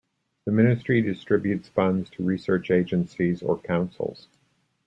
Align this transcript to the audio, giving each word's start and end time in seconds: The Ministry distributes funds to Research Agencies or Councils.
The 0.45 0.51
Ministry 0.51 1.03
distributes 1.03 1.69
funds 1.69 2.09
to 2.17 2.23
Research 2.23 2.71
Agencies 2.71 3.43
or 3.43 3.59
Councils. 3.59 4.27